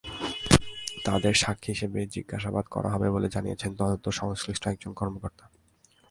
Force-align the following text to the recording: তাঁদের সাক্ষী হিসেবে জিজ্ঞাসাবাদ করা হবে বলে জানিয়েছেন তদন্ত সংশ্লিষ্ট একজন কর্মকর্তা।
তাঁদের 1.05 1.33
সাক্ষী 1.33 1.69
হিসেবে 1.71 1.99
জিজ্ঞাসাবাদ 2.05 2.65
করা 2.65 2.89
হবে 2.89 3.07
বলে 3.09 3.27
জানিয়েছেন 3.29 3.71
তদন্ত 3.75 4.05
সংশ্লিষ্ট 4.19 4.63
একজন 4.67 4.91
কর্মকর্তা। 4.93 5.45